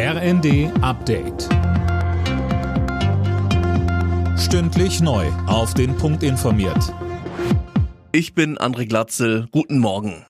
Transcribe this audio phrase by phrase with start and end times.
[0.00, 1.48] RND Update.
[4.38, 5.26] Stündlich neu.
[5.48, 6.94] Auf den Punkt informiert.
[8.12, 9.48] Ich bin André Glatzel.
[9.50, 10.24] Guten Morgen.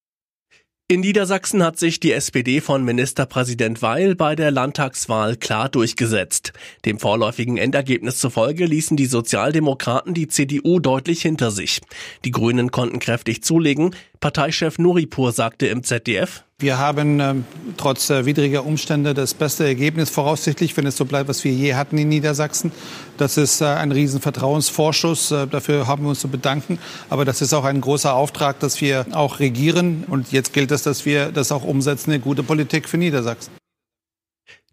[0.91, 6.55] In Niedersachsen hat sich die SPD von Ministerpräsident Weil bei der Landtagswahl klar durchgesetzt.
[6.87, 11.83] Dem vorläufigen Endergebnis zufolge ließen die Sozialdemokraten die CDU deutlich hinter sich.
[12.25, 13.95] Die Grünen konnten kräftig zulegen.
[14.21, 17.35] Parteichef Nuripur sagte im ZDF, wir haben äh,
[17.77, 21.75] trotz äh, widriger Umstände das beste Ergebnis voraussichtlich, wenn es so bleibt, was wir je
[21.75, 22.73] hatten in Niedersachsen.
[23.17, 25.31] Das ist äh, ein Riesenvertrauensvorschuss.
[25.31, 26.81] Äh, dafür haben wir uns zu bedanken.
[27.11, 30.03] Aber das ist auch ein großer Auftrag, dass wir auch regieren.
[30.09, 33.58] Und jetzt gilt es, dass wir das auch umsetzen, eine gute Politik für Niedersachsen.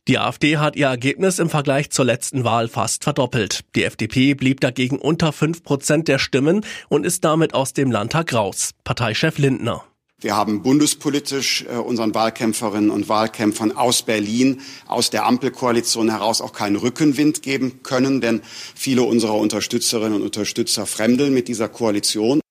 [0.07, 3.61] Die AfD hat ihr Ergebnis im Vergleich zur letzten Wahl fast verdoppelt.
[3.75, 8.31] Die FDP blieb dagegen unter fünf Prozent der Stimmen und ist damit aus dem Landtag
[8.31, 8.71] raus.
[8.83, 9.83] Parteichef Lindner.
[10.21, 16.53] Wir haben bundespolitisch äh, unseren Wahlkämpferinnen und Wahlkämpfern aus Berlin, aus der Ampelkoalition heraus auch
[16.53, 18.41] keinen Rückenwind geben können, denn
[18.75, 22.41] viele unserer Unterstützerinnen und Unterstützer fremdeln mit dieser Koalition.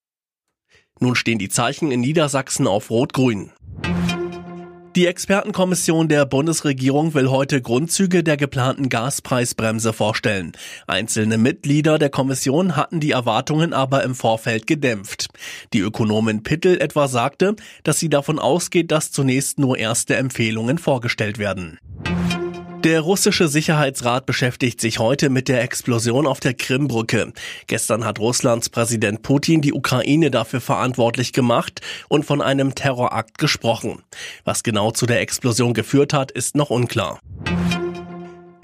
[0.98, 3.52] Nun stehen die Zeichen in Niedersachsen auf Rot-Grün.
[4.96, 10.52] Die Expertenkommission der Bundesregierung will heute Grundzüge der geplanten Gaspreisbremse vorstellen.
[10.86, 15.30] Einzelne Mitglieder der Kommission hatten die Erwartungen aber im Vorfeld gedämpft.
[15.72, 21.38] Die Ökonomin Pittel etwa sagte, dass sie davon ausgeht, dass zunächst nur erste Empfehlungen vorgestellt
[21.38, 21.80] werden.
[22.84, 27.32] Der russische Sicherheitsrat beschäftigt sich heute mit der Explosion auf der Krimbrücke.
[27.66, 34.02] Gestern hat Russlands Präsident Putin die Ukraine dafür verantwortlich gemacht und von einem Terrorakt gesprochen.
[34.44, 37.20] Was genau zu der Explosion geführt hat, ist noch unklar.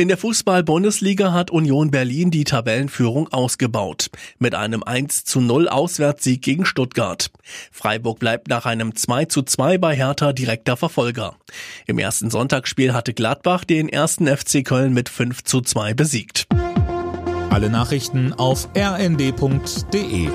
[0.00, 4.06] In der Fußball-Bundesliga hat Union Berlin die Tabellenführung ausgebaut.
[4.38, 7.30] Mit einem 1 zu 0 Auswärtssieg gegen Stuttgart.
[7.70, 11.36] Freiburg bleibt nach einem 2 zu 2 bei Hertha direkter Verfolger.
[11.86, 16.46] Im ersten Sonntagsspiel hatte Gladbach den ersten FC Köln mit 5 zu 2 besiegt.
[17.50, 20.30] Alle Nachrichten auf rnd.de